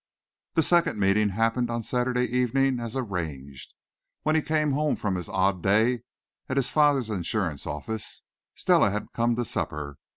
The 0.55 0.63
second 0.63 0.99
meeting 0.99 1.29
happened 1.29 1.69
on 1.69 1.83
Saturday 1.83 2.25
evening 2.25 2.79
as 2.79 2.95
arranged, 2.95 3.75
when 4.23 4.33
he 4.33 4.41
came 4.41 4.71
home 4.71 4.95
from 4.95 5.13
his 5.13 5.29
odd 5.29 5.61
day 5.61 6.01
at 6.49 6.57
his 6.57 6.69
father's 6.71 7.11
insurance 7.11 7.67
office. 7.67 8.23
Stella 8.55 8.89
had 8.89 9.13
come 9.13 9.35
to 9.35 9.45
supper. 9.45 9.97